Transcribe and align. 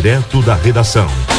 direto 0.00 0.40
da 0.40 0.54
redação. 0.54 1.29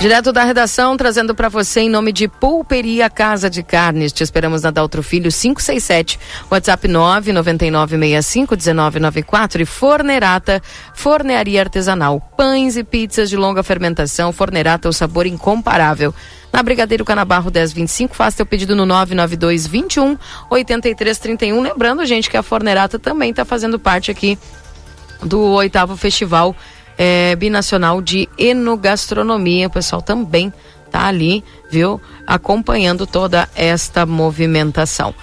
Direto 0.00 0.32
da 0.32 0.44
redação, 0.44 0.96
trazendo 0.96 1.34
para 1.34 1.50
você 1.50 1.80
em 1.80 1.90
nome 1.90 2.10
de 2.10 2.26
Pulperia 2.26 3.10
Casa 3.10 3.50
de 3.50 3.62
Carnes. 3.62 4.14
Te 4.14 4.22
esperamos 4.22 4.62
na 4.62 4.70
Daltro 4.70 5.02
Filho 5.02 5.30
567, 5.30 6.18
WhatsApp 6.50 6.88
999651994 6.88 9.60
e 9.60 9.66
Fornerata, 9.66 10.62
Fornearia 10.94 11.60
Artesanal. 11.60 12.18
Pães 12.34 12.78
e 12.78 12.82
pizzas 12.82 13.28
de 13.28 13.36
longa 13.36 13.62
fermentação, 13.62 14.32
Fornerata, 14.32 14.88
o 14.88 14.92
sabor 14.92 15.26
incomparável. 15.26 16.14
Na 16.50 16.62
Brigadeiro 16.62 17.04
Canabarro 17.04 17.50
1025, 17.50 18.16
faça 18.16 18.38
teu 18.38 18.46
pedido 18.46 18.74
no 18.74 18.86
992 18.86 19.66
21 19.66 20.16
8331. 20.48 21.60
Lembrando, 21.60 22.06
gente, 22.06 22.30
que 22.30 22.38
a 22.38 22.42
Fornerata 22.42 22.98
também 22.98 23.32
está 23.32 23.44
fazendo 23.44 23.78
parte 23.78 24.10
aqui 24.10 24.38
do 25.22 25.40
oitavo 25.40 25.94
festival 25.94 26.56
é, 27.02 27.34
binacional 27.34 28.02
de 28.02 28.28
enogastronomia. 28.36 29.68
O 29.68 29.70
pessoal 29.70 30.02
também 30.02 30.52
tá 30.90 31.06
ali, 31.06 31.42
viu? 31.70 31.98
Acompanhando 32.26 33.06
toda 33.06 33.48
esta 33.54 34.04
movimentação. 34.04 35.14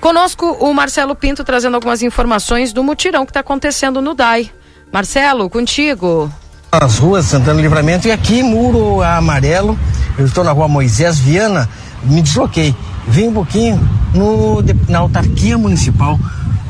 Conosco 0.00 0.46
o 0.58 0.74
Marcelo 0.74 1.14
Pinto 1.14 1.44
trazendo 1.44 1.76
algumas 1.76 2.02
informações 2.02 2.72
do 2.72 2.82
mutirão 2.82 3.24
que 3.24 3.30
está 3.30 3.38
acontecendo 3.38 4.02
no 4.02 4.14
DAI. 4.14 4.50
Marcelo, 4.92 5.48
contigo. 5.48 6.28
As 6.72 6.98
ruas 6.98 7.26
Santana 7.26 7.60
Livramento 7.60 8.08
e 8.08 8.10
aqui 8.10 8.42
muro 8.42 9.00
amarelo. 9.00 9.78
Eu 10.18 10.26
estou 10.26 10.42
na 10.42 10.50
rua 10.50 10.66
Moisés 10.66 11.20
Viana, 11.20 11.68
me 12.02 12.20
desloquei. 12.20 12.74
Vim 13.06 13.28
um 13.28 13.34
pouquinho 13.34 13.78
no, 14.12 14.60
na 14.88 14.98
autarquia 14.98 15.56
municipal 15.56 16.18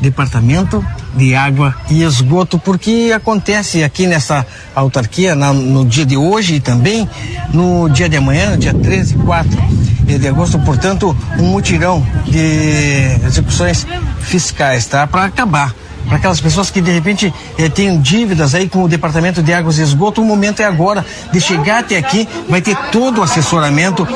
Departamento 0.01 0.83
de 1.15 1.35
Água 1.35 1.75
e 1.89 2.01
Esgoto, 2.03 2.57
porque 2.57 3.11
acontece 3.15 3.83
aqui 3.83 4.07
nessa 4.07 4.45
autarquia 4.75 5.35
na, 5.35 5.53
no 5.53 5.85
dia 5.85 6.05
de 6.05 6.17
hoje 6.17 6.55
e 6.55 6.59
também 6.59 7.07
no 7.53 7.87
dia 7.87 8.09
de 8.09 8.17
amanhã, 8.17 8.57
dia 8.57 8.73
13 8.73 9.13
e 9.13 9.17
4 9.17 9.81
de 10.19 10.27
agosto, 10.27 10.59
portanto, 10.59 11.15
um 11.39 11.45
mutirão 11.45 12.05
de 12.25 13.25
execuções 13.25 13.87
fiscais, 14.19 14.85
tá? 14.85 15.07
Para 15.07 15.25
acabar 15.25 15.73
para 16.07 16.17
aquelas 16.17 16.41
pessoas 16.41 16.69
que 16.69 16.81
de 16.81 16.91
repente 16.91 17.33
eh, 17.57 17.69
têm 17.69 17.99
dívidas 17.99 18.53
aí 18.53 18.67
com 18.67 18.83
o 18.83 18.87
Departamento 18.87 19.41
de 19.41 19.53
Águas 19.53 19.77
e 19.77 19.81
Esgoto, 19.81 20.21
o 20.21 20.25
momento 20.25 20.61
é 20.61 20.65
agora 20.65 21.05
de 21.31 21.39
chegar 21.39 21.79
até 21.79 21.97
aqui, 21.97 22.27
vai 22.49 22.61
ter 22.61 22.75
todo 22.91 23.19
o 23.19 23.23
assessoramento, 23.23 24.07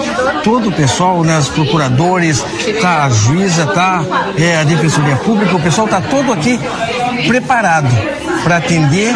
todo 0.43 0.69
o 0.69 0.71
pessoal, 0.71 1.23
né, 1.23 1.37
os 1.37 1.49
procuradores, 1.49 2.43
tá 2.81 3.05
a 3.05 3.09
juíza, 3.09 3.65
tá 3.67 4.03
é, 4.37 4.57
a 4.57 4.63
Defensoria 4.63 5.15
Pública, 5.17 5.55
o 5.55 5.61
pessoal 5.61 5.87
tá 5.87 6.01
todo 6.01 6.33
aqui 6.33 6.59
preparado 7.27 7.89
para 8.43 8.57
atender 8.57 9.13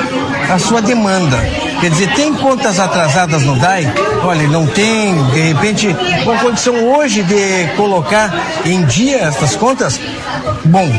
a 0.50 0.58
sua 0.58 0.82
demanda. 0.82 1.69
Quer 1.80 1.92
dizer, 1.92 2.14
tem 2.14 2.34
contas 2.34 2.80
atrasadas 2.80 3.44
no 3.44 3.56
DAI? 3.58 3.92
Olha, 4.24 4.48
não 4.48 4.68
tem, 4.68 5.16
de 5.28 5.40
repente, 5.40 5.96
com 6.26 6.38
condição 6.40 6.76
hoje 6.94 7.24
de 7.24 7.68
colocar 7.78 8.34
em 8.66 8.84
dia 8.86 9.18
essas 9.20 9.56
contas? 9.56 10.00
Bom, 10.66 10.90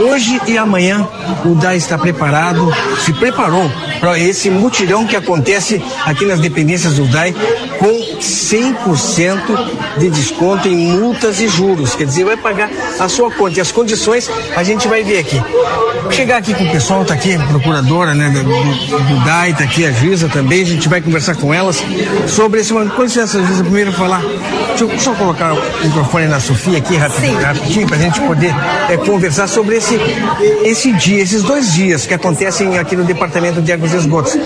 hoje 0.00 0.40
e 0.46 0.58
amanhã 0.58 1.08
o 1.44 1.54
DAI 1.54 1.76
está 1.76 1.96
preparado, 1.96 2.70
se 3.04 3.12
preparou 3.14 3.70
para 4.00 4.18
esse 4.18 4.50
mutirão 4.50 5.06
que 5.06 5.16
acontece 5.16 5.82
aqui 6.04 6.26
nas 6.26 6.40
dependências 6.40 6.94
do 6.94 7.06
DAI 7.06 7.34
com 7.78 8.18
100% 8.20 9.98
de 9.98 10.10
desconto 10.10 10.68
em 10.68 10.98
multas 10.98 11.40
e 11.40 11.48
juros. 11.48 11.94
Quer 11.94 12.04
dizer, 12.04 12.24
vai 12.24 12.36
pagar 12.36 12.68
a 12.98 13.08
sua 13.08 13.30
conta. 13.30 13.58
E 13.58 13.60
as 13.60 13.72
condições 13.72 14.30
a 14.56 14.62
gente 14.62 14.88
vai 14.88 15.02
ver 15.02 15.18
aqui. 15.18 15.40
Chegar 16.10 16.38
aqui 16.38 16.52
com 16.54 16.64
o 16.64 16.70
pessoal, 16.70 17.04
tá 17.04 17.14
aqui, 17.14 17.38
procuradora, 17.48 18.14
né, 18.14 18.30
do, 18.30 18.42
do 18.42 19.24
DAI, 19.24 19.54
aqui 19.60 19.69
a 19.86 19.92
juíza 19.92 20.28
também, 20.28 20.62
a 20.62 20.66
gente 20.66 20.88
vai 20.88 21.00
conversar 21.00 21.36
com 21.36 21.54
elas 21.54 21.82
sobre 22.26 22.60
esse. 22.60 22.72
Com 22.72 23.02
licença, 23.02 23.40
juíza, 23.42 23.62
primeiro 23.62 23.92
falar. 23.92 24.20
Deixa 24.68 24.84
eu 24.84 24.98
só 24.98 25.14
colocar 25.14 25.52
o 25.52 25.84
microfone 25.84 26.26
na 26.26 26.40
Sofia 26.40 26.78
aqui 26.78 26.96
rapidinho, 26.96 27.40
rapidinho 27.40 27.86
para 27.86 27.96
a 27.96 28.00
gente 28.00 28.20
poder 28.20 28.54
é, 28.88 28.96
conversar 28.96 29.46
sobre 29.46 29.76
esse, 29.76 29.98
esse 30.64 30.92
dia, 30.92 31.22
esses 31.22 31.42
dois 31.42 31.72
dias 31.72 32.06
que 32.06 32.14
acontecem 32.14 32.78
aqui 32.78 32.96
no 32.96 33.04
Departamento 33.04 33.62
de 33.62 33.72
Águas 33.72 33.92
e 33.92 33.96
Esgotos. 33.96 34.36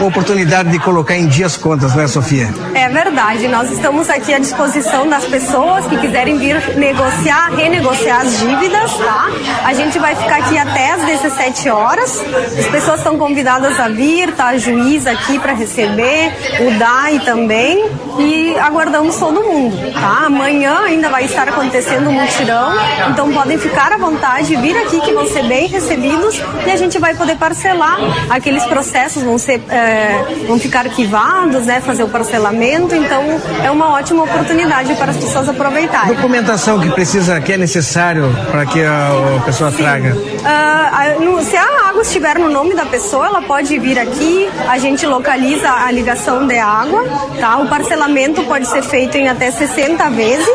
Oportunidade 0.00 0.70
de 0.70 0.78
colocar 0.78 1.16
em 1.16 1.26
dia 1.26 1.46
as 1.46 1.56
contas, 1.56 1.94
não 1.94 2.02
é, 2.02 2.08
Sofia? 2.08 2.48
É 2.74 2.88
verdade. 2.88 3.48
Nós 3.48 3.70
estamos 3.70 4.08
aqui 4.08 4.32
à 4.32 4.38
disposição 4.38 5.08
das 5.08 5.24
pessoas 5.24 5.86
que 5.86 5.96
quiserem 5.98 6.38
vir 6.38 6.76
negociar, 6.76 7.50
renegociar 7.54 8.20
as 8.22 8.38
dívidas, 8.38 8.92
tá? 8.96 9.26
A 9.64 9.74
gente 9.74 9.98
vai 9.98 10.14
ficar 10.14 10.36
aqui 10.36 10.56
até 10.56 10.92
às 10.92 11.04
17 11.04 11.68
horas. 11.68 12.20
As 12.58 12.66
pessoas 12.66 12.98
estão 12.98 13.18
convidadas 13.18 13.78
a 13.78 13.88
vir, 13.88 14.32
tá? 14.32 14.48
A 14.48 14.58
juíza 14.58 15.10
aqui 15.10 15.38
para 15.38 15.52
receber, 15.52 16.32
o 16.66 16.78
DAI 16.78 17.20
também. 17.20 17.90
E 18.18 18.58
aguardamos 18.58 19.16
todo 19.16 19.42
mundo, 19.42 19.76
tá? 19.92 20.26
Amanhã 20.26 20.80
ainda 20.84 21.08
vai 21.08 21.24
estar 21.24 21.48
acontecendo 21.48 22.10
um 22.10 22.12
mutirão, 22.12 22.72
então 23.08 23.32
podem 23.32 23.56
ficar 23.56 23.92
à 23.92 23.96
vontade, 23.96 24.56
vir 24.56 24.76
aqui 24.76 25.00
que 25.00 25.12
vão 25.12 25.26
ser 25.26 25.44
bem 25.44 25.68
recebidos 25.68 26.40
e 26.66 26.70
a 26.70 26.76
gente 26.76 26.98
vai 26.98 27.14
poder 27.14 27.36
parcelar 27.36 27.98
aqueles 28.28 28.64
processos, 28.64 29.22
vão 29.22 29.38
ser, 29.38 29.62
é, 29.70 30.44
vão 30.46 30.58
ficar 30.58 30.80
arquivados, 30.80 31.66
né? 31.66 31.80
Fazer 31.80 32.02
o 32.02 32.08
parcelamento, 32.08 32.94
então 32.94 33.22
é 33.64 33.70
uma 33.70 33.90
ótima 33.92 34.24
oportunidade 34.24 34.94
para 34.94 35.10
as 35.10 35.16
pessoas 35.16 35.48
aproveitarem. 35.48 36.14
Documentação 36.14 36.80
que 36.80 36.90
precisa, 36.90 37.40
que 37.40 37.52
é 37.52 37.56
necessário 37.56 38.34
para 38.50 38.66
que 38.66 38.82
a, 38.82 39.42
pessoa 39.44 39.70
Sim. 39.70 39.76
traga? 39.78 40.16
Uh, 40.16 41.24
no, 41.24 41.42
se 41.42 41.56
a 41.56 41.88
água 41.88 42.02
estiver 42.02 42.38
no 42.38 42.48
nome 42.48 42.74
da 42.74 42.86
pessoa, 42.86 43.26
ela 43.26 43.42
pode 43.42 43.78
vir 43.78 43.98
aqui, 43.98 44.48
a 44.68 44.78
gente 44.78 45.06
localiza 45.06 45.70
a 45.70 45.90
ligação 45.90 46.46
de 46.46 46.58
água, 46.58 47.04
tá? 47.38 47.58
O 47.58 47.68
parcelamento 47.68 48.42
pode 48.44 48.66
ser 48.66 48.82
feito 48.82 49.16
em 49.16 49.28
até 49.28 49.50
60 49.50 50.10
vezes, 50.10 50.48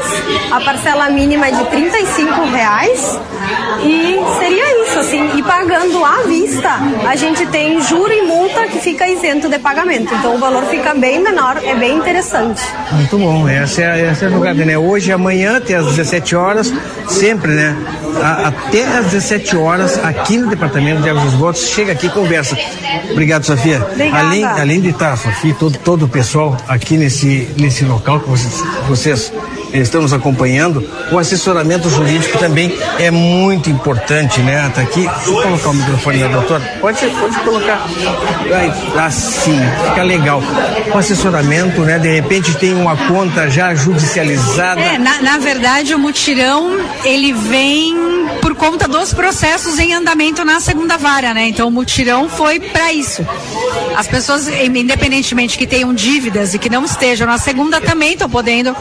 a 0.52 0.59
parcela 0.62 1.09
mínima 1.09 1.48
é 1.48 1.52
de 1.52 1.66
35 1.66 2.46
reais 2.46 3.20
e 3.84 4.18
seria 4.40 4.84
isso, 4.84 5.00
assim, 5.00 5.38
e 5.38 5.44
pagando 5.44 6.04
à 6.04 6.24
vista, 6.24 6.70
a 7.08 7.16
gente 7.16 7.46
tem 7.48 7.80
juro 7.81 8.12
e 8.12 8.24
multa 8.24 8.68
que 8.68 8.80
fica 8.80 8.94
isento 9.03 9.50
de 9.50 9.59
pagamento, 9.59 10.13
então 10.13 10.35
o 10.35 10.38
valor 10.38 10.63
fica 10.66 10.94
bem 10.94 11.22
menor, 11.22 11.57
é 11.63 11.75
bem 11.75 11.97
interessante. 11.97 12.61
Muito 12.91 13.17
bom, 13.17 13.47
essa 13.47 13.81
é, 13.81 14.07
essa 14.07 14.25
é 14.25 14.28
a 14.28 14.31
jogada, 14.31 14.66
né? 14.66 14.78
Hoje, 14.78 15.11
amanhã, 15.11 15.57
até 15.57 15.75
às 15.75 15.85
17 15.88 16.35
horas, 16.35 16.73
sempre, 17.07 17.51
né? 17.51 17.75
A, 18.22 18.47
até 18.47 18.83
às 18.83 19.06
17 19.07 19.57
horas, 19.57 20.03
aqui 20.03 20.38
no 20.38 20.47
Departamento 20.47 21.01
de 21.01 21.09
Águas 21.09 21.25
e 21.25 21.28
Esgotos, 21.28 21.69
chega 21.69 21.91
aqui 21.91 22.07
e 22.07 22.09
conversa. 22.09 22.57
Obrigado, 23.11 23.45
Sofia. 23.45 23.81
Obrigada. 23.91 24.25
Além, 24.25 24.44
além 24.44 24.81
de 24.81 24.89
estar, 24.89 25.17
Sofia, 25.17 25.53
todo, 25.56 25.77
todo 25.77 26.06
o 26.06 26.07
pessoal 26.07 26.57
aqui 26.67 26.97
nesse, 26.97 27.50
nesse 27.57 27.83
local 27.85 28.19
que 28.19 28.29
vocês, 28.29 28.63
vocês 28.88 29.33
estão 29.84 30.02
nos 30.02 30.13
acompanhando, 30.13 30.88
o 31.12 31.18
assessoramento 31.18 31.90
jurídico 31.90 32.38
também 32.38 32.78
é 33.00 33.12
muito 33.12 33.69
importante, 33.69 34.41
né? 34.41 34.72
Tá 34.74 34.81
aqui. 34.81 35.08
Deixa 35.08 35.30
eu 35.30 35.41
colocar 35.41 35.69
o 35.69 35.74
microfone 35.74 36.19
da 36.19 36.28
doutora. 36.28 36.63
Pode, 36.81 37.06
pode 37.08 37.40
colocar. 37.40 37.86
Assim, 39.06 39.59
fica 39.90 40.03
legal. 40.03 40.41
O 40.94 40.97
assessoramento, 40.97 41.81
né? 41.81 42.00
De 42.00 42.13
repente 42.13 42.56
tem 42.58 42.74
uma 42.74 42.96
conta 43.08 43.50
já 43.50 43.74
judicializada. 43.74 44.81
É, 44.81 44.97
na, 44.97 45.22
na 45.22 45.38
verdade, 45.38 45.94
o 45.94 46.00
mutirão, 46.00 46.78
ele 47.03 47.34
vem 47.34 48.25
por 48.56 48.72
conta 48.72 48.88
dos 48.88 49.14
processos 49.14 49.78
em 49.80 49.94
andamento 49.94 50.44
na 50.46 50.60
segunda 50.60 50.98
vara, 50.98 51.34
né? 51.34 51.50
Então 51.50 51.68
o 51.68 51.72
mutirão 51.72 52.30
foi 52.30 52.60
para 52.60 52.94
isso. 52.94 53.25
As 53.96 54.07
pessoas, 54.07 54.48
independentemente 54.48 55.57
que 55.57 55.68
tenham 55.68 55.94
dívidas 55.94 56.54
e 56.54 56.60
que 56.60 56.69
não 56.69 56.86
estejam 56.86 57.28
na 57.28 57.38
segunda, 57.38 57.81
também 57.81 58.13
estão 58.13 58.30
podendo 58.30 58.75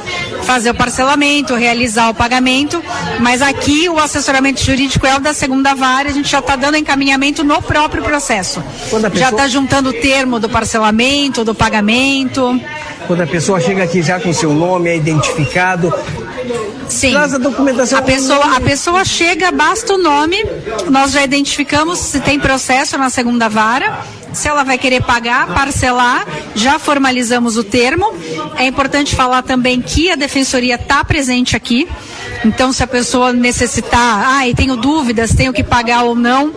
fazer 0.44 0.70
o 0.70 0.74
parcelamento, 0.74 1.54
realizar 1.54 2.08
o 2.08 2.14
pagamento, 2.14 2.82
mas 3.20 3.42
aqui 3.42 3.88
o 3.88 3.98
assessoramento 3.98 4.62
jurídico 4.62 5.06
é 5.06 5.16
o 5.16 5.20
da 5.20 5.34
segunda 5.34 5.74
vara, 5.74 6.08
a 6.08 6.12
gente 6.12 6.28
já 6.28 6.38
está 6.38 6.56
dando 6.56 6.76
encaminhamento 6.76 7.42
no 7.42 7.60
próprio 7.60 8.02
processo. 8.02 8.62
Pessoa... 8.90 9.10
Já 9.14 9.30
está 9.30 9.48
juntando 9.48 9.90
o 9.90 9.92
termo 9.92 10.38
do 10.38 10.48
parcelamento, 10.48 11.44
do 11.44 11.54
pagamento. 11.54 12.60
Quando 13.06 13.22
a 13.22 13.26
pessoa 13.26 13.60
chega 13.60 13.82
aqui 13.82 14.02
já 14.02 14.18
com 14.18 14.32
seu 14.32 14.52
nome, 14.52 14.88
é 14.88 14.96
identificado, 14.96 15.92
Sim. 16.88 17.12
Traz 17.12 17.34
a 17.34 17.38
documentação. 17.38 17.98
A 17.98 18.02
pessoa, 18.02 18.56
a 18.56 18.60
pessoa 18.60 19.04
chega, 19.04 19.50
basta 19.50 19.94
o 19.94 19.98
nome, 19.98 20.44
nós 20.90 21.12
já 21.12 21.22
identificamos 21.24 21.98
se 21.98 22.20
tem 22.20 22.38
processo 22.38 22.96
na 22.98 23.10
segunda 23.10 23.48
vara, 23.48 24.00
se 24.32 24.48
ela 24.48 24.64
vai 24.64 24.76
querer 24.76 25.02
pagar, 25.02 25.46
parcelar, 25.54 26.26
já 26.54 26.78
formalizamos 26.78 27.56
o 27.56 27.64
termo. 27.64 28.12
É 28.56 28.66
importante 28.66 29.14
falar 29.14 29.42
também 29.42 29.80
que 29.80 30.10
a 30.10 30.16
defensoria 30.16 30.74
está 30.74 31.04
presente 31.04 31.56
aqui. 31.56 31.88
Então, 32.44 32.72
se 32.72 32.82
a 32.82 32.86
pessoa 32.86 33.32
necessitar, 33.32 34.24
ah, 34.26 34.46
e 34.46 34.54
tenho 34.54 34.76
dúvidas, 34.76 35.34
tenho 35.34 35.52
que 35.52 35.62
pagar 35.62 36.02
ou 36.02 36.14
não, 36.14 36.52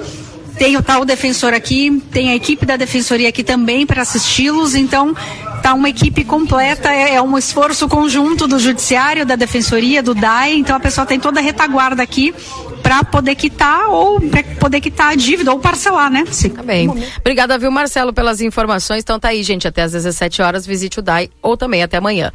tem 0.58 0.76
o 0.76 0.82
tal 0.82 1.06
defensor 1.06 1.54
aqui, 1.54 2.02
tem 2.12 2.32
a 2.32 2.36
equipe 2.36 2.66
da 2.66 2.76
defensoria 2.76 3.30
aqui 3.30 3.44
também 3.44 3.86
para 3.86 4.02
assisti-los, 4.02 4.76
então 4.76 5.16
tá 5.62 5.74
uma 5.74 5.90
equipe 5.90 6.24
completa, 6.24 6.92
é, 6.92 7.16
é, 7.16 7.22
um 7.22 7.38
esforço 7.38 7.88
conjunto 7.88 8.48
do 8.48 8.60
judiciário, 8.60 9.26
da 9.26 9.36
defensoria, 9.36 10.02
do 10.02 10.14
DAE, 10.14 10.60
então 10.60 10.76
a 10.76 10.80
pessoa 10.80 11.06
tem 11.06 11.20
toda 11.20 11.40
a 11.40 11.44
retaguarda 11.44 12.02
aqui 12.02 12.34
para 12.82 13.04
poder 13.04 13.36
quitar 13.36 13.90
ou 13.90 14.20
poder 14.60 14.80
quitar 14.80 15.12
a 15.12 15.16
dívida 15.16 15.52
ou 15.52 15.60
parcelar, 15.60 16.10
né? 16.10 16.24
Sim. 16.32 16.50
Tá 16.50 16.64
bem. 16.64 16.90
Obrigada, 17.20 17.58
viu, 17.58 17.70
Marcelo, 17.70 18.14
pelas 18.14 18.40
informações. 18.40 19.04
Então 19.04 19.20
tá 19.20 19.30
aí, 19.30 19.44
gente, 19.44 19.68
até 19.68 19.82
às 19.82 19.92
17 19.92 20.42
horas, 20.42 20.66
visite 20.66 21.00
o 21.00 21.02
DAE 21.02 21.30
ou 21.42 21.58
também 21.58 21.84
até 21.84 21.98
amanhã. 21.98 22.32